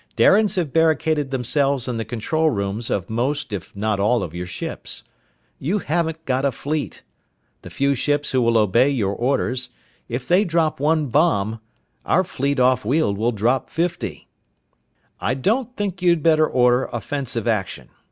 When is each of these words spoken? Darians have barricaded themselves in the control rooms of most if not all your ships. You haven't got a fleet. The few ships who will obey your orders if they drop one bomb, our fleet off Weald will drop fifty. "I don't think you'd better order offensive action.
Darians 0.15 0.55
have 0.55 0.73
barricaded 0.73 1.29
themselves 1.29 1.87
in 1.87 1.97
the 1.97 2.03
control 2.05 2.49
rooms 2.49 2.89
of 2.89 3.07
most 3.07 3.53
if 3.53 3.75
not 3.75 3.99
all 3.99 4.27
your 4.33 4.47
ships. 4.47 5.03
You 5.59 5.77
haven't 5.77 6.25
got 6.25 6.43
a 6.43 6.51
fleet. 6.51 7.03
The 7.61 7.69
few 7.69 7.93
ships 7.93 8.31
who 8.31 8.41
will 8.41 8.57
obey 8.57 8.89
your 8.89 9.13
orders 9.13 9.69
if 10.09 10.27
they 10.27 10.43
drop 10.43 10.79
one 10.79 11.05
bomb, 11.09 11.59
our 12.03 12.23
fleet 12.23 12.59
off 12.59 12.83
Weald 12.83 13.15
will 13.19 13.31
drop 13.31 13.69
fifty. 13.69 14.27
"I 15.19 15.35
don't 15.35 15.77
think 15.77 16.01
you'd 16.01 16.23
better 16.23 16.47
order 16.47 16.85
offensive 16.85 17.47
action. 17.47 17.89